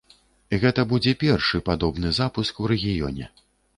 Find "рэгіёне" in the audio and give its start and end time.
2.73-3.29